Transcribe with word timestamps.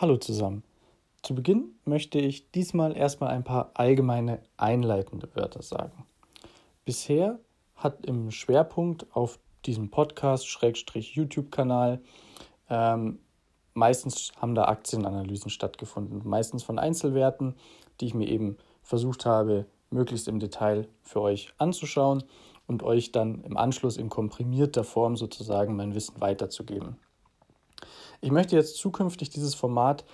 Hallo 0.00 0.16
zusammen. 0.16 0.64
Zu 1.20 1.34
Beginn 1.34 1.74
möchte 1.84 2.18
ich 2.18 2.50
diesmal 2.52 2.96
erstmal 2.96 3.32
ein 3.32 3.44
paar 3.44 3.72
allgemeine 3.74 4.40
einleitende 4.56 5.28
Wörter 5.34 5.60
sagen. 5.60 6.06
Bisher 6.86 7.38
hat 7.76 8.06
im 8.06 8.30
Schwerpunkt 8.30 9.14
auf 9.14 9.38
diesem 9.66 9.90
Podcast-YouTube-Kanal 9.90 12.00
ähm, 12.70 13.18
meistens 13.74 14.32
haben 14.40 14.54
da 14.54 14.68
Aktienanalysen 14.68 15.50
stattgefunden, 15.50 16.22
meistens 16.24 16.62
von 16.62 16.78
Einzelwerten, 16.78 17.54
die 18.00 18.06
ich 18.06 18.14
mir 18.14 18.30
eben 18.30 18.56
versucht 18.82 19.26
habe, 19.26 19.66
möglichst 19.90 20.28
im 20.28 20.38
Detail 20.38 20.88
für 21.02 21.20
euch 21.20 21.52
anzuschauen 21.58 22.24
und 22.66 22.82
euch 22.82 23.12
dann 23.12 23.42
im 23.42 23.58
Anschluss 23.58 23.98
in 23.98 24.08
komprimierter 24.08 24.84
Form 24.84 25.18
sozusagen 25.18 25.76
mein 25.76 25.94
Wissen 25.94 26.18
weiterzugeben. 26.22 26.96
Ich 28.20 28.30
möchte 28.30 28.56
jetzt 28.56 28.76
zukünftig 28.76 29.30
dieses 29.30 29.54
Format 29.54 30.04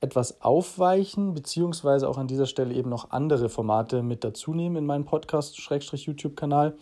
etwas 0.00 0.40
aufweichen, 0.42 1.32
beziehungsweise 1.32 2.08
auch 2.08 2.18
an 2.18 2.26
dieser 2.26 2.46
Stelle 2.46 2.74
eben 2.74 2.90
noch 2.90 3.10
andere 3.12 3.48
Formate 3.48 4.02
mit 4.02 4.24
dazu 4.24 4.52
nehmen 4.52 4.76
in 4.76 4.86
meinen 4.86 5.04
Podcast-YouTube-Kanal. 5.04 6.76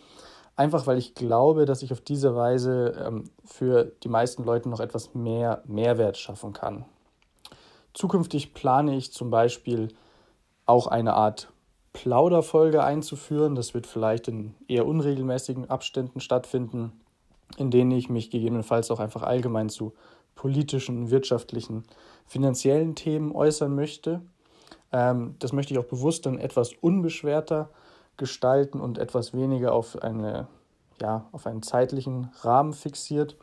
Einfach 0.55 0.87
weil 0.87 0.97
ich 0.97 1.13
glaube, 1.13 1.65
dass 1.65 1.83
ich 1.83 1.91
auf 1.91 2.01
diese 2.01 2.35
Weise 2.35 2.95
ähm, 3.05 3.29
für 3.45 3.91
die 4.03 4.09
meisten 4.09 4.43
Leute 4.43 4.69
noch 4.69 4.79
etwas 4.79 5.13
mehr 5.13 5.63
Mehrwert 5.65 6.17
schaffen 6.17 6.51
kann. 6.51 6.85
Zukünftig 7.93 8.53
plane 8.53 8.95
ich 8.95 9.13
zum 9.13 9.29
Beispiel 9.29 9.89
auch 10.65 10.87
eine 10.87 11.13
Art 11.13 11.51
Plauderfolge 11.93 12.83
einzuführen. 12.83 13.55
Das 13.55 13.73
wird 13.73 13.85
vielleicht 13.85 14.27
in 14.27 14.55
eher 14.67 14.87
unregelmäßigen 14.87 15.69
Abständen 15.69 16.21
stattfinden, 16.21 16.93
in 17.57 17.69
denen 17.69 17.91
ich 17.91 18.09
mich 18.09 18.31
gegebenenfalls 18.31 18.91
auch 18.91 18.99
einfach 18.99 19.23
allgemein 19.23 19.69
zu 19.69 19.93
politischen, 20.41 21.11
wirtschaftlichen, 21.11 21.83
finanziellen 22.25 22.95
Themen 22.95 23.31
äußern 23.31 23.75
möchte. 23.75 24.21
Ähm, 24.91 25.35
das 25.37 25.53
möchte 25.53 25.71
ich 25.71 25.79
auch 25.79 25.85
bewusst 25.85 26.25
dann 26.25 26.39
etwas 26.39 26.73
unbeschwerter 26.73 27.69
gestalten 28.17 28.81
und 28.81 28.97
etwas 28.97 29.35
weniger 29.35 29.71
auf, 29.71 30.01
eine, 30.01 30.47
ja, 30.99 31.27
auf 31.31 31.45
einen 31.45 31.61
zeitlichen 31.61 32.31
Rahmen 32.41 32.73
fixiert, 32.73 33.37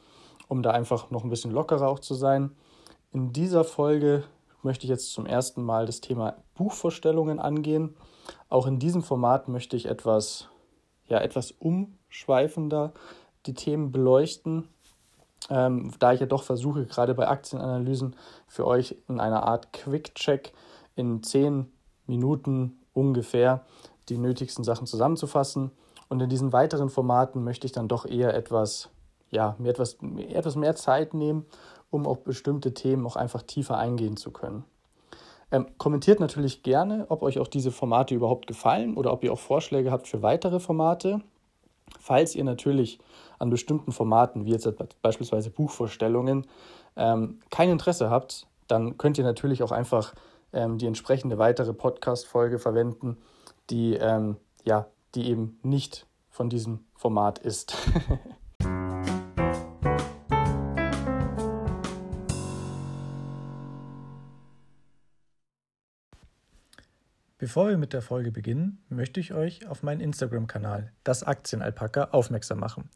um 0.49 0.61
da 0.65 0.73
einfach 0.73 1.13
noch 1.13 1.23
ein 1.23 1.31
bisschen 1.31 1.53
lockerer 1.53 1.87
auch 1.87 2.01
zu 2.01 2.15
sein. 2.15 2.51
In 3.13 3.33
dieser 3.33 3.63
Folge 3.63 4.25
möchte 4.65 4.85
ich 4.85 4.91
jetzt 4.91 5.13
zum 5.13 5.25
ersten 5.25 5.63
Mal 5.63 5.87
das 5.87 6.01
Thema 6.01 6.43
Buchvorstellungen 6.57 7.39
angehen. 7.39 7.95
Auch 8.49 8.67
in 8.67 8.81
diesem 8.81 9.05
Format 9.05 9.47
möchte 9.47 9.77
ich 9.77 9.87
etwas, 9.87 10.49
ja, 11.07 11.21
etwas 11.21 11.53
umschweifender 11.53 12.93
die 13.47 13.55
Themen 13.55 13.93
beleuchten 13.93 14.69
ähm, 15.51 15.93
da 15.99 16.13
ich 16.13 16.21
ja 16.21 16.27
doch 16.27 16.43
versuche, 16.43 16.87
gerade 16.87 17.15
bei 17.15 17.29
Aktienanalysen 17.29 18.17
für 18.47 18.67
euch 18.67 18.97
in 19.09 19.21
einer 19.21 19.45
Art 19.45 19.73
Quick-Check 19.73 20.53
in 20.97 21.23
zehn 21.23 21.71
Minuten 22.07 22.79
ungefähr 22.93 23.65
die 24.09 24.19
nötigsten 24.19 24.65
Sachen 24.65 24.87
zusammenzufassen. 24.87 25.71
Und 26.09 26.21
in 26.21 26.31
diesen 26.31 26.53
weiteren 26.53 26.89
Formaten 26.89 27.45
möchte 27.45 27.67
ich 27.67 27.73
dann 27.73 27.89
doch 27.89 28.07
eher 28.07 28.35
etwas, 28.35 28.91
ja, 29.31 29.55
mir 29.59 29.71
etwas, 29.71 29.99
etwas 30.31 30.57
mehr 30.57 30.75
Zeit 30.75 31.15
nehmen, 31.15 31.45
um 31.91 32.07
auf 32.07 32.25
bestimmte 32.25 32.75
Themen 32.75 33.07
auch 33.07 33.17
einfach 33.17 33.43
tiefer 33.43 33.79
eingehen 33.79 34.17
zu 34.17 34.31
können. 34.31 34.65
Ähm, 35.51 35.67
kommentiert 35.79 36.21
natürlich 36.21 36.63
gerne, 36.63 37.07
ob 37.09 37.23
euch 37.23 37.39
auch 37.39 37.49
diese 37.49 37.71
Formate 37.71 38.15
überhaupt 38.15 38.47
gefallen 38.47 38.97
oder 38.97 39.13
ob 39.13 39.25
ihr 39.25 39.33
auch 39.33 39.39
Vorschläge 39.39 39.91
habt 39.91 40.07
für 40.07 40.23
weitere 40.23 40.61
Formate. 40.61 41.21
Falls 42.01 42.35
ihr 42.35 42.45
natürlich 42.45 42.99
an 43.39 43.51
bestimmten 43.51 43.93
Formaten, 43.93 44.45
wie 44.45 44.51
jetzt 44.51 44.69
beispielsweise 45.03 45.51
Buchvorstellungen, 45.51 46.47
ähm, 46.97 47.41
kein 47.51 47.71
Interesse 47.71 48.11
habt, 48.11 48.47
dann 48.67 48.99
könnt 48.99 49.19
ihr 49.19 49.25
natürlich 49.25 49.63
auch 49.63 49.73
einfach 49.73 50.15
ähm, 50.53 50.79
die 50.79 50.87
entsprechende 50.87 51.39
weitere 51.39 51.73
Podcast-Folge 51.73 52.59
verwenden, 52.59 53.17
die, 53.71 53.95
ähm, 53.95 54.37
ja, 54.65 54.87
die 55.15 55.29
eben 55.29 55.59
nicht 55.63 56.07
von 56.31 56.49
diesem 56.49 56.81
Format 56.95 57.39
ist. 57.39 57.77
Bevor 67.41 67.69
wir 67.69 67.79
mit 67.79 67.93
der 67.93 68.03
Folge 68.03 68.33
beginnen, 68.33 68.83
möchte 68.89 69.21
ich 69.21 69.33
euch 69.33 69.65
auf 69.69 69.85
meinen 69.85 70.01
Instagram-Kanal, 70.01 70.91
das 71.05 71.23
Aktienalpaka, 71.23 72.09
aufmerksam 72.11 72.59
machen. 72.59 72.91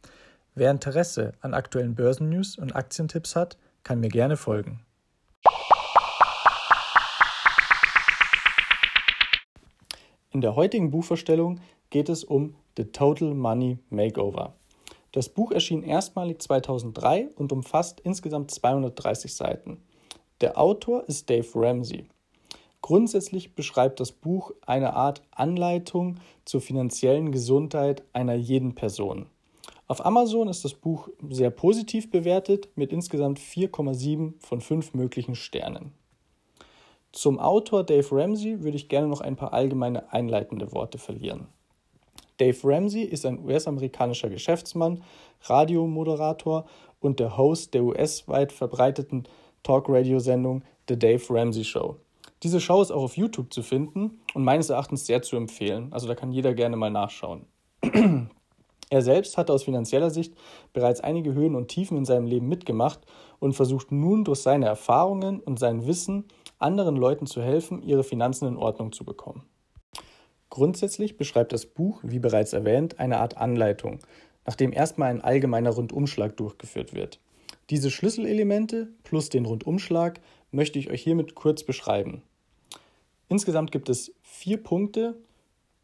Wer 0.56 0.72
Interesse 0.72 1.34
an 1.42 1.54
aktuellen 1.54 1.94
Börsennews 1.94 2.58
und 2.58 2.74
Aktientipps 2.74 3.36
hat, 3.36 3.56
kann 3.84 4.00
mir 4.00 4.08
gerne 4.08 4.36
folgen. 4.36 4.84
In 10.32 10.40
der 10.40 10.56
heutigen 10.56 10.90
Buchvorstellung 10.90 11.60
geht 11.90 12.08
es 12.08 12.24
um 12.24 12.56
The 12.76 12.86
Total 12.86 13.34
Money 13.34 13.78
Makeover. 13.90 14.54
Das 15.12 15.28
Buch 15.28 15.52
erschien 15.52 15.84
erstmalig 15.84 16.42
2003 16.42 17.28
und 17.36 17.52
umfasst 17.52 18.00
insgesamt 18.00 18.50
230 18.50 19.36
Seiten. 19.36 19.80
Der 20.40 20.58
Autor 20.58 21.08
ist 21.08 21.30
Dave 21.30 21.46
Ramsey. 21.54 22.08
Grundsätzlich 22.82 23.54
beschreibt 23.54 24.00
das 24.00 24.10
Buch 24.10 24.52
eine 24.66 24.94
Art 24.94 25.22
Anleitung 25.30 26.16
zur 26.44 26.60
finanziellen 26.60 27.30
Gesundheit 27.30 28.02
einer 28.12 28.34
jeden 28.34 28.74
Person. 28.74 29.26
Auf 29.86 30.04
Amazon 30.04 30.48
ist 30.48 30.64
das 30.64 30.74
Buch 30.74 31.08
sehr 31.30 31.50
positiv 31.50 32.10
bewertet 32.10 32.68
mit 32.74 32.92
insgesamt 32.92 33.38
4,7 33.38 34.34
von 34.40 34.60
5 34.60 34.94
möglichen 34.94 35.36
Sternen. 35.36 35.92
Zum 37.12 37.38
Autor 37.38 37.84
Dave 37.84 38.08
Ramsey 38.10 38.62
würde 38.62 38.76
ich 38.76 38.88
gerne 38.88 39.06
noch 39.06 39.20
ein 39.20 39.36
paar 39.36 39.52
allgemeine 39.52 40.12
einleitende 40.12 40.72
Worte 40.72 40.98
verlieren. 40.98 41.46
Dave 42.38 42.58
Ramsey 42.64 43.02
ist 43.02 43.26
ein 43.26 43.44
US-amerikanischer 43.44 44.30
Geschäftsmann, 44.30 45.04
Radiomoderator 45.42 46.64
und 47.00 47.20
der 47.20 47.36
Host 47.36 47.74
der 47.74 47.84
US-weit 47.84 48.50
verbreiteten 48.50 49.24
Talk-Radio-Sendung 49.62 50.62
The 50.88 50.98
Dave 50.98 51.22
Ramsey 51.30 51.64
Show. 51.64 51.96
Diese 52.42 52.60
Show 52.60 52.82
ist 52.82 52.90
auch 52.90 53.02
auf 53.02 53.16
YouTube 53.16 53.52
zu 53.52 53.62
finden 53.62 54.20
und 54.34 54.42
meines 54.42 54.68
Erachtens 54.68 55.06
sehr 55.06 55.22
zu 55.22 55.36
empfehlen. 55.36 55.92
Also 55.92 56.08
da 56.08 56.14
kann 56.14 56.32
jeder 56.32 56.54
gerne 56.54 56.76
mal 56.76 56.90
nachschauen. 56.90 57.46
Er 58.90 59.00
selbst 59.00 59.38
hatte 59.38 59.54
aus 59.54 59.62
finanzieller 59.62 60.10
Sicht 60.10 60.34
bereits 60.74 61.00
einige 61.00 61.32
Höhen 61.32 61.54
und 61.54 61.68
Tiefen 61.68 61.96
in 61.96 62.04
seinem 62.04 62.26
Leben 62.26 62.46
mitgemacht 62.46 63.00
und 63.38 63.54
versucht 63.54 63.90
nun 63.90 64.22
durch 64.22 64.40
seine 64.40 64.66
Erfahrungen 64.66 65.40
und 65.40 65.58
sein 65.58 65.86
Wissen 65.86 66.26
anderen 66.58 66.96
Leuten 66.96 67.24
zu 67.24 67.40
helfen, 67.40 67.80
ihre 67.80 68.04
Finanzen 68.04 68.48
in 68.48 68.58
Ordnung 68.58 68.92
zu 68.92 69.06
bekommen. 69.06 69.44
Grundsätzlich 70.50 71.16
beschreibt 71.16 71.54
das 71.54 71.64
Buch, 71.64 72.00
wie 72.02 72.18
bereits 72.18 72.52
erwähnt, 72.52 73.00
eine 73.00 73.18
Art 73.18 73.38
Anleitung, 73.38 74.00
nachdem 74.44 74.74
erstmal 74.74 75.08
ein 75.08 75.22
allgemeiner 75.22 75.70
Rundumschlag 75.70 76.36
durchgeführt 76.36 76.92
wird. 76.92 77.18
Diese 77.70 77.90
Schlüsselelemente 77.90 78.92
plus 79.04 79.30
den 79.30 79.46
Rundumschlag 79.46 80.20
möchte 80.50 80.78
ich 80.78 80.90
euch 80.90 81.02
hiermit 81.02 81.34
kurz 81.34 81.64
beschreiben. 81.64 82.22
Insgesamt 83.32 83.72
gibt 83.72 83.88
es 83.88 84.12
vier 84.20 84.62
Punkte, 84.62 85.18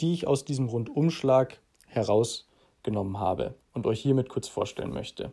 die 0.03 0.13
ich 0.13 0.27
aus 0.27 0.45
diesem 0.45 0.69
Rundumschlag 0.69 1.63
heraus 1.87 2.47
genommen 2.83 3.19
habe 3.21 3.55
und 3.73 3.87
euch 3.87 4.03
hiermit 4.03 4.29
kurz 4.29 4.49
vorstellen 4.49 4.93
möchte. 4.93 5.33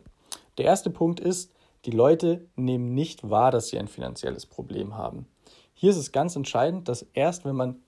Der 0.56 0.64
erste 0.64 0.88
Punkt 0.88 1.20
ist, 1.20 1.52
die 1.84 1.90
Leute 1.90 2.48
nehmen 2.56 2.94
nicht 2.94 3.28
wahr, 3.28 3.50
dass 3.50 3.68
sie 3.68 3.78
ein 3.78 3.86
finanzielles 3.86 4.46
Problem 4.46 4.96
haben. 4.96 5.26
Hier 5.74 5.90
ist 5.90 5.98
es 5.98 6.10
ganz 6.10 6.36
entscheidend, 6.36 6.88
dass 6.88 7.02
erst 7.12 7.44
wenn 7.44 7.54
man 7.54 7.82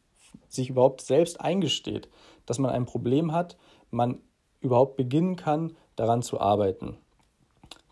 sich 0.51 0.69
überhaupt 0.69 1.01
selbst 1.01 1.41
eingesteht, 1.41 2.11
dass 2.45 2.59
man 2.59 2.71
ein 2.71 2.85
Problem 2.85 3.33
hat, 3.33 3.57
man 3.91 4.21
überhaupt 4.61 4.97
beginnen 4.97 5.37
kann, 5.37 5.75
daran 5.97 6.21
zu 6.21 6.39
arbeiten. 6.39 6.99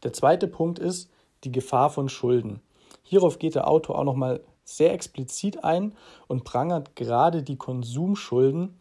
Der 0.02 0.12
zweite 0.12 0.48
Punkt 0.48 0.78
ist 0.78 1.10
die 1.44 1.52
Gefahr 1.52 1.88
von 1.88 2.10
Schulden. 2.10 2.60
Hierauf 3.04 3.38
geht 3.38 3.54
der 3.54 3.68
Autor 3.68 3.98
auch 3.98 4.04
nochmal 4.04 4.44
sehr 4.66 4.92
explizit 4.92 5.64
ein 5.64 5.96
und 6.26 6.44
prangert 6.44 6.96
gerade 6.96 7.42
die 7.42 7.56
Konsumschulden 7.56 8.76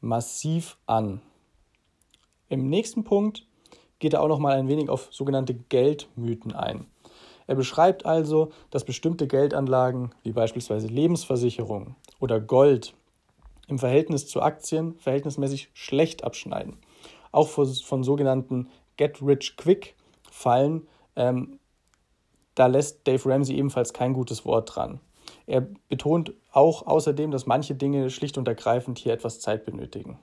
massiv 0.00 0.76
an. 0.86 1.22
Im 2.48 2.68
nächsten 2.68 3.04
Punkt 3.04 3.46
geht 3.98 4.14
er 4.14 4.22
auch 4.22 4.28
noch 4.28 4.38
mal 4.38 4.58
ein 4.58 4.68
wenig 4.68 4.90
auf 4.90 5.08
sogenannte 5.10 5.54
Geldmythen 5.54 6.54
ein. 6.54 6.86
Er 7.46 7.54
beschreibt 7.54 8.04
also, 8.04 8.50
dass 8.70 8.84
bestimmte 8.84 9.26
Geldanlagen 9.26 10.10
wie 10.22 10.32
beispielsweise 10.32 10.86
Lebensversicherungen 10.86 11.96
oder 12.20 12.40
Gold 12.40 12.94
im 13.68 13.78
Verhältnis 13.78 14.26
zu 14.26 14.42
Aktien 14.42 14.98
verhältnismäßig 14.98 15.70
schlecht 15.72 16.24
abschneiden. 16.24 16.78
Auch 17.32 17.48
von, 17.48 18.04
sogenannten 18.04 18.68
Get-Rich-Quick-Fallen, 18.96 20.88
ähm, 21.16 21.58
da 22.54 22.66
lässt 22.66 23.06
Dave 23.06 23.28
Ramsey 23.30 23.56
ebenfalls 23.56 23.92
kein 23.92 24.14
gutes 24.14 24.44
Wort 24.44 24.74
dran. 24.74 25.00
Er 25.48 25.62
betont 25.88 26.34
auch 26.52 26.86
außerdem, 26.86 27.30
dass 27.30 27.46
manche 27.46 27.74
Dinge 27.74 28.10
schlicht 28.10 28.36
und 28.36 28.46
ergreifend 28.46 28.98
hier 28.98 29.14
etwas 29.14 29.40
Zeit 29.40 29.64
benötigen. 29.64 30.18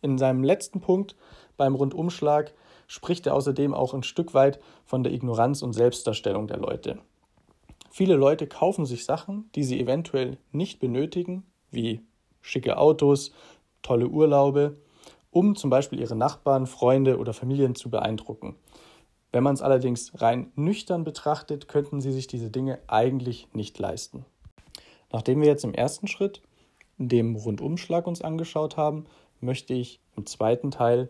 In 0.00 0.16
seinem 0.16 0.42
letzten 0.42 0.80
Punkt 0.80 1.16
beim 1.58 1.74
Rundumschlag 1.74 2.54
spricht 2.86 3.26
er 3.26 3.34
außerdem 3.34 3.74
auch 3.74 3.92
ein 3.92 4.02
Stück 4.02 4.32
weit 4.32 4.58
von 4.86 5.04
der 5.04 5.12
Ignoranz 5.12 5.60
und 5.60 5.74
Selbstdarstellung 5.74 6.46
der 6.46 6.56
Leute. 6.56 6.98
Viele 7.90 8.14
Leute 8.14 8.46
kaufen 8.46 8.86
sich 8.86 9.04
Sachen, 9.04 9.50
die 9.54 9.64
sie 9.64 9.78
eventuell 9.78 10.38
nicht 10.50 10.80
benötigen, 10.80 11.44
wie 11.70 12.00
schicke 12.40 12.78
Autos, 12.78 13.32
tolle 13.82 14.08
Urlaube, 14.08 14.78
um 15.30 15.56
zum 15.56 15.68
Beispiel 15.68 16.00
ihre 16.00 16.16
Nachbarn, 16.16 16.66
Freunde 16.66 17.18
oder 17.18 17.34
Familien 17.34 17.74
zu 17.74 17.90
beeindrucken. 17.90 18.56
Wenn 19.30 19.42
man 19.42 19.52
es 19.52 19.60
allerdings 19.60 20.22
rein 20.22 20.52
nüchtern 20.54 21.04
betrachtet, 21.04 21.68
könnten 21.68 22.00
sie 22.00 22.12
sich 22.12 22.28
diese 22.28 22.48
Dinge 22.48 22.78
eigentlich 22.86 23.48
nicht 23.52 23.78
leisten. 23.78 24.24
Nachdem 25.10 25.40
wir 25.40 25.48
jetzt 25.48 25.64
im 25.64 25.74
ersten 25.74 26.06
Schritt 26.06 26.42
dem 26.98 27.36
Rundumschlag 27.36 28.06
uns 28.06 28.22
angeschaut 28.22 28.76
haben, 28.76 29.04
möchte 29.40 29.72
ich 29.74 30.00
im 30.16 30.26
zweiten 30.26 30.70
Teil 30.70 31.08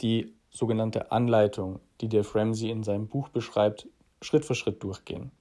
die 0.00 0.32
sogenannte 0.50 1.12
Anleitung, 1.12 1.80
die 2.00 2.08
Dave 2.08 2.34
Ramsey 2.34 2.70
in 2.70 2.82
seinem 2.82 3.08
Buch 3.08 3.28
beschreibt, 3.28 3.88
Schritt 4.20 4.44
für 4.44 4.54
Schritt 4.54 4.82
durchgehen. 4.82 5.32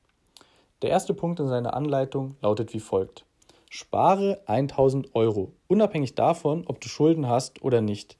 Der 0.81 0.89
erste 0.89 1.13
Punkt 1.13 1.39
in 1.39 1.47
seiner 1.47 1.75
Anleitung 1.75 2.35
lautet 2.41 2.73
wie 2.73 2.79
folgt. 2.79 3.25
Spare 3.69 4.41
1000 4.47 5.15
Euro, 5.15 5.53
unabhängig 5.67 6.15
davon, 6.15 6.65
ob 6.67 6.81
du 6.81 6.89
Schulden 6.89 7.27
hast 7.27 7.61
oder 7.61 7.81
nicht. 7.81 8.17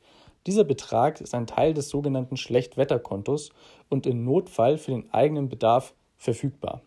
Dieser 0.47 0.63
Betrag 0.63 1.21
ist 1.21 1.36
ein 1.36 1.47
Teil 1.47 1.74
des 1.74 1.89
sogenannten 1.89 2.38
Schlechtwetterkontos 2.38 3.50
und 3.89 4.06
im 4.07 4.24
Notfall 4.24 4.77
für 4.77 4.92
den 4.92 5.12
eigenen 5.13 5.50
Bedarf 5.50 5.94
verfügbar. 6.18 6.81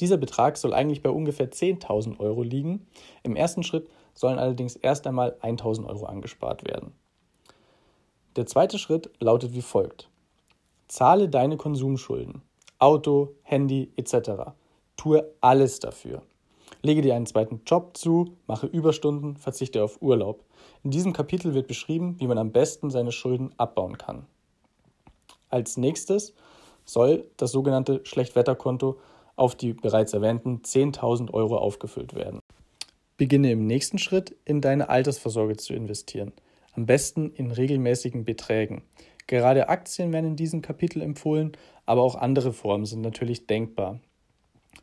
Dieser 0.00 0.16
Betrag 0.16 0.56
soll 0.56 0.74
eigentlich 0.74 1.02
bei 1.02 1.10
ungefähr 1.10 1.50
10.000 1.50 2.18
Euro 2.18 2.42
liegen. 2.42 2.86
Im 3.22 3.36
ersten 3.36 3.62
Schritt 3.62 3.88
sollen 4.14 4.38
allerdings 4.38 4.76
erst 4.76 5.06
einmal 5.06 5.36
1.000 5.42 5.86
Euro 5.86 6.06
angespart 6.06 6.66
werden. 6.66 6.92
Der 8.36 8.46
zweite 8.46 8.78
Schritt 8.78 9.10
lautet 9.20 9.52
wie 9.54 9.62
folgt. 9.62 10.08
Zahle 10.88 11.28
deine 11.28 11.56
Konsumschulden, 11.56 12.42
Auto, 12.78 13.34
Handy 13.42 13.92
etc. 13.96 14.52
Tue 14.96 15.30
alles 15.40 15.80
dafür. 15.80 16.22
Lege 16.82 17.02
dir 17.02 17.14
einen 17.14 17.26
zweiten 17.26 17.60
Job 17.66 17.96
zu, 17.96 18.36
mache 18.46 18.66
Überstunden, 18.66 19.36
verzichte 19.36 19.84
auf 19.84 20.00
Urlaub. 20.02 20.44
In 20.82 20.90
diesem 20.90 21.12
Kapitel 21.12 21.54
wird 21.54 21.68
beschrieben, 21.68 22.16
wie 22.18 22.26
man 22.26 22.38
am 22.38 22.52
besten 22.52 22.90
seine 22.90 23.12
Schulden 23.12 23.52
abbauen 23.56 23.98
kann. 23.98 24.26
Als 25.48 25.76
nächstes 25.76 26.34
soll 26.84 27.30
das 27.36 27.52
sogenannte 27.52 28.00
Schlechtwetterkonto 28.04 28.98
auf 29.42 29.56
die 29.56 29.72
bereits 29.72 30.12
erwähnten 30.12 30.60
10.000 30.62 31.32
Euro 31.34 31.58
aufgefüllt 31.58 32.14
werden. 32.14 32.38
Beginne 33.16 33.50
im 33.50 33.66
nächsten 33.66 33.98
Schritt 33.98 34.36
in 34.44 34.60
deine 34.60 34.88
Altersvorsorge 34.88 35.56
zu 35.56 35.74
investieren, 35.74 36.32
am 36.74 36.86
besten 36.86 37.32
in 37.34 37.50
regelmäßigen 37.50 38.24
Beträgen. 38.24 38.82
Gerade 39.26 39.68
Aktien 39.68 40.12
werden 40.12 40.26
in 40.26 40.36
diesem 40.36 40.62
Kapitel 40.62 41.02
empfohlen, 41.02 41.52
aber 41.86 42.02
auch 42.02 42.14
andere 42.14 42.52
Formen 42.52 42.86
sind 42.86 43.00
natürlich 43.00 43.48
denkbar. 43.48 43.98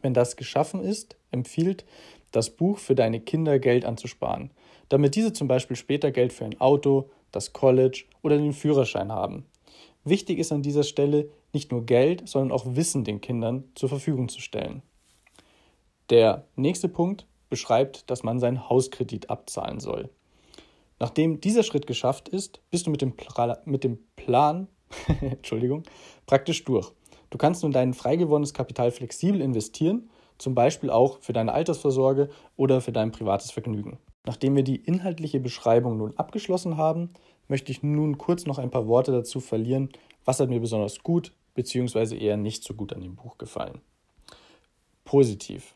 Wenn 0.02 0.14
das 0.14 0.36
geschaffen 0.36 0.84
ist, 0.84 1.16
empfiehlt 1.32 1.86
das 2.34 2.50
Buch 2.50 2.80
für 2.80 2.96
deine 2.96 3.22
Kinder 3.22 3.60
Geld 3.60 3.86
anzusparen, 3.86 4.52
damit 4.90 5.16
diese 5.16 5.32
zum 5.32 5.48
Beispiel 5.48 5.78
später 5.78 6.12
Geld 6.12 6.34
für 6.34 6.44
ein 6.44 6.60
Auto, 6.60 7.10
das 7.32 7.54
College 7.54 8.04
oder 8.24 8.38
den 8.38 8.54
Führerschein 8.54 9.10
haben. 9.10 9.46
Wichtig 10.04 10.38
ist 10.38 10.52
an 10.52 10.64
dieser 10.64 10.84
Stelle 10.84 11.30
nicht 11.54 11.72
nur 11.72 11.86
Geld, 11.86 12.28
sondern 12.28 12.52
auch 12.52 12.66
Wissen 12.76 13.04
den 13.04 13.22
Kindern 13.22 13.64
zur 13.76 13.90
Verfügung 13.90 14.30
zu 14.30 14.42
stellen. 14.42 14.82
Der 16.10 16.46
nächste 16.56 16.90
Punkt 16.90 17.28
beschreibt, 17.50 18.10
dass 18.10 18.24
man 18.24 18.40
seinen 18.40 18.70
Hauskredit 18.70 19.30
abzahlen 19.30 19.80
soll. 19.80 20.10
Nachdem 21.00 21.40
dieser 21.40 21.64
Schritt 21.64 21.88
geschafft 21.88 22.30
ist, 22.30 22.62
bist 22.70 22.88
du 22.88 22.92
mit 22.92 23.02
dem, 23.02 23.16
Pla 23.16 23.60
mit 23.66 23.84
dem 23.84 24.00
Plan 24.16 24.68
Entschuldigung, 25.22 25.84
praktisch 26.26 26.64
durch. 26.66 26.92
Du 27.30 27.38
kannst 27.38 27.64
nun 27.64 27.72
dein 27.72 27.94
frei 27.94 28.16
gewonnenes 28.16 28.54
Kapital 28.54 28.92
flexibel 28.92 29.42
investieren, 29.42 30.10
zum 30.38 30.56
Beispiel 30.56 30.90
auch 30.90 31.20
für 31.20 31.34
deine 31.34 31.54
Altersvorsorge 31.54 32.30
oder 32.56 32.82
für 32.82 32.92
dein 32.92 33.12
privates 33.12 33.52
Vergnügen. 33.52 34.00
Nachdem 34.26 34.56
wir 34.56 34.64
die 34.64 34.78
inhaltliche 34.78 35.40
Beschreibung 35.40 35.98
nun 35.98 36.18
abgeschlossen 36.18 36.78
haben, 36.78 37.12
möchte 37.48 37.72
ich 37.72 37.84
nun 37.84 38.18
kurz 38.18 38.46
noch 38.46 38.58
ein 38.58 38.72
paar 38.72 38.88
Worte 38.88 39.12
dazu 39.12 39.40
verlieren, 39.40 39.90
was 40.26 40.40
hat 40.40 40.50
mir 40.50 40.60
besonders 40.60 41.00
gut 41.04 41.34
bzw. 41.54 42.18
eher 42.18 42.38
nicht 42.38 42.64
so 42.64 42.74
gut 42.74 42.94
an 42.94 43.02
dem 43.02 43.16
Buch 43.16 43.38
gefallen. 43.38 43.82
Positiv. 45.04 45.76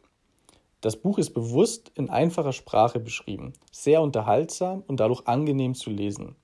Das 0.82 0.98
Buch 0.98 1.18
ist 1.18 1.34
bewusst 1.34 1.92
in 1.96 2.10
einfacher 2.10 2.52
Sprache 2.52 3.00
beschrieben, 3.00 3.54
sehr 3.72 4.02
unterhaltsam 4.02 4.84
und 4.86 5.00
dadurch 5.00 5.26
angenehm 5.28 5.76
zu 5.76 5.90
lesen. 5.90 6.36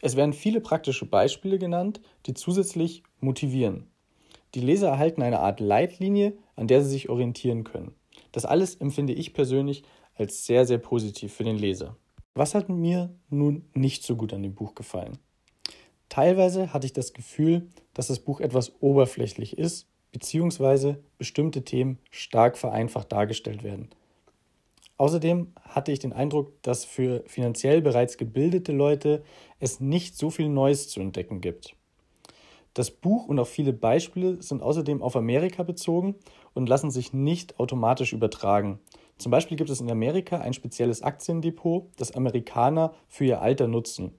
Es 0.00 0.14
werden 0.14 0.32
viele 0.32 0.60
praktische 0.60 1.06
Beispiele 1.06 1.58
genannt, 1.58 2.00
die 2.26 2.34
zusätzlich 2.34 3.02
motivieren. 3.20 3.90
Die 4.54 4.60
Leser 4.60 4.88
erhalten 4.88 5.22
eine 5.22 5.40
Art 5.40 5.60
Leitlinie, 5.60 6.38
an 6.54 6.68
der 6.68 6.82
sie 6.82 6.90
sich 6.90 7.08
orientieren 7.08 7.64
können. 7.64 7.94
Das 8.32 8.44
alles 8.44 8.76
empfinde 8.76 9.12
ich 9.12 9.34
persönlich 9.34 9.82
als 10.14 10.46
sehr, 10.46 10.66
sehr 10.66 10.78
positiv 10.78 11.32
für 11.32 11.44
den 11.44 11.58
Leser. 11.58 11.96
Was 12.34 12.54
hat 12.54 12.68
mir 12.68 13.14
nun 13.30 13.68
nicht 13.74 14.04
so 14.04 14.16
gut 14.16 14.32
an 14.32 14.42
dem 14.42 14.54
Buch 14.54 14.74
gefallen? 14.74 15.18
Teilweise 16.08 16.72
hatte 16.72 16.86
ich 16.86 16.92
das 16.92 17.12
Gefühl, 17.12 17.68
dass 17.94 18.08
das 18.08 18.20
Buch 18.20 18.40
etwas 18.40 18.72
oberflächlich 18.80 19.58
ist, 19.58 19.86
beziehungsweise 20.12 21.02
bestimmte 21.18 21.64
Themen 21.64 21.98
stark 22.10 22.56
vereinfacht 22.56 23.12
dargestellt 23.12 23.62
werden. 23.62 23.90
Außerdem 24.96 25.52
hatte 25.60 25.92
ich 25.92 26.00
den 26.00 26.12
Eindruck, 26.12 26.60
dass 26.62 26.84
für 26.84 27.22
finanziell 27.26 27.82
bereits 27.82 28.16
gebildete 28.16 28.72
Leute 28.72 29.22
es 29.60 29.78
nicht 29.80 30.16
so 30.16 30.30
viel 30.30 30.48
Neues 30.48 30.88
zu 30.88 31.00
entdecken 31.00 31.40
gibt. 31.40 31.76
Das 32.74 32.90
Buch 32.90 33.26
und 33.28 33.38
auch 33.38 33.46
viele 33.46 33.72
Beispiele 33.72 34.42
sind 34.42 34.62
außerdem 34.62 35.02
auf 35.02 35.16
Amerika 35.16 35.62
bezogen 35.62 36.16
und 36.54 36.68
lassen 36.68 36.90
sich 36.90 37.12
nicht 37.12 37.58
automatisch 37.60 38.12
übertragen. 38.12 38.80
Zum 39.18 39.30
Beispiel 39.30 39.56
gibt 39.56 39.70
es 39.70 39.80
in 39.80 39.90
Amerika 39.90 40.38
ein 40.38 40.52
spezielles 40.52 41.02
Aktiendepot, 41.02 41.88
das 41.96 42.12
Amerikaner 42.12 42.94
für 43.08 43.24
ihr 43.24 43.42
Alter 43.42 43.66
nutzen. 43.66 44.12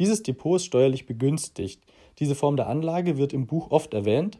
Dieses 0.00 0.22
Depot 0.22 0.56
ist 0.56 0.64
steuerlich 0.64 1.04
begünstigt. 1.04 1.82
Diese 2.20 2.34
Form 2.34 2.56
der 2.56 2.68
Anlage 2.68 3.18
wird 3.18 3.34
im 3.34 3.46
Buch 3.46 3.70
oft 3.70 3.92
erwähnt, 3.92 4.38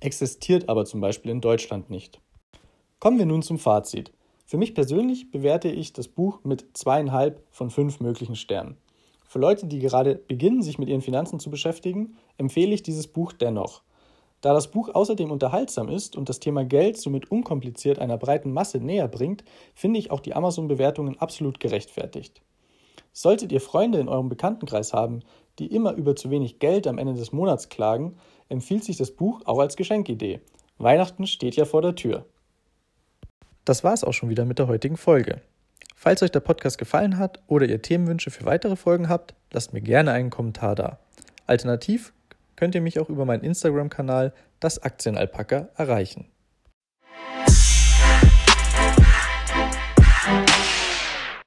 existiert 0.00 0.68
aber 0.68 0.84
zum 0.84 1.00
Beispiel 1.00 1.30
in 1.30 1.40
Deutschland 1.40 1.88
nicht. 1.88 2.20
Kommen 2.98 3.18
wir 3.18 3.24
nun 3.24 3.40
zum 3.40 3.58
Fazit. 3.58 4.12
Für 4.44 4.58
mich 4.58 4.74
persönlich 4.74 5.30
bewerte 5.30 5.70
ich 5.70 5.94
das 5.94 6.06
Buch 6.06 6.44
mit 6.44 6.66
zweieinhalb 6.76 7.42
von 7.50 7.70
fünf 7.70 8.00
möglichen 8.00 8.36
Sternen. 8.36 8.76
Für 9.26 9.38
Leute, 9.38 9.66
die 9.66 9.78
gerade 9.78 10.16
beginnen, 10.16 10.60
sich 10.60 10.78
mit 10.78 10.90
ihren 10.90 11.00
Finanzen 11.00 11.40
zu 11.40 11.48
beschäftigen, 11.48 12.18
empfehle 12.36 12.74
ich 12.74 12.82
dieses 12.82 13.06
Buch 13.06 13.32
dennoch. 13.32 13.80
Da 14.42 14.52
das 14.52 14.70
Buch 14.70 14.90
außerdem 14.94 15.30
unterhaltsam 15.30 15.88
ist 15.88 16.14
und 16.14 16.28
das 16.28 16.40
Thema 16.40 16.62
Geld 16.62 16.98
somit 16.98 17.30
unkompliziert 17.30 17.98
einer 17.98 18.18
breiten 18.18 18.52
Masse 18.52 18.80
näher 18.80 19.08
bringt, 19.08 19.44
finde 19.74 19.98
ich 19.98 20.10
auch 20.10 20.20
die 20.20 20.34
Amazon-Bewertungen 20.34 21.18
absolut 21.18 21.58
gerechtfertigt. 21.58 22.42
Solltet 23.16 23.52
ihr 23.52 23.60
Freunde 23.60 24.00
in 24.00 24.08
eurem 24.08 24.28
Bekanntenkreis 24.28 24.92
haben, 24.92 25.20
die 25.60 25.72
immer 25.72 25.92
über 25.92 26.16
zu 26.16 26.30
wenig 26.30 26.58
Geld 26.58 26.88
am 26.88 26.98
Ende 26.98 27.14
des 27.14 27.32
Monats 27.32 27.68
klagen, 27.68 28.16
empfiehlt 28.48 28.82
sich 28.82 28.96
das 28.96 29.12
Buch 29.12 29.40
auch 29.44 29.60
als 29.60 29.76
Geschenkidee. 29.76 30.40
Weihnachten 30.78 31.28
steht 31.28 31.54
ja 31.54 31.64
vor 31.64 31.80
der 31.80 31.94
Tür. 31.94 32.26
Das 33.64 33.84
war 33.84 33.94
es 33.94 34.02
auch 34.02 34.12
schon 34.12 34.30
wieder 34.30 34.44
mit 34.44 34.58
der 34.58 34.66
heutigen 34.66 34.96
Folge. 34.96 35.40
Falls 35.94 36.22
euch 36.24 36.32
der 36.32 36.40
Podcast 36.40 36.76
gefallen 36.76 37.16
hat 37.16 37.40
oder 37.46 37.66
ihr 37.66 37.80
Themenwünsche 37.80 38.32
für 38.32 38.46
weitere 38.46 38.74
Folgen 38.74 39.08
habt, 39.08 39.34
lasst 39.52 39.72
mir 39.72 39.80
gerne 39.80 40.10
einen 40.10 40.30
Kommentar 40.30 40.74
da. 40.74 40.98
Alternativ 41.46 42.12
könnt 42.56 42.74
ihr 42.74 42.80
mich 42.80 42.98
auch 42.98 43.08
über 43.08 43.24
meinen 43.24 43.44
Instagram-Kanal 43.44 44.32
Das 44.58 44.82
Aktienalpaka 44.82 45.68
erreichen. 45.76 46.26